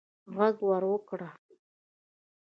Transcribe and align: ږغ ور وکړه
ږغ 0.35 0.55
ور 0.69 0.83
وکړه 0.91 1.29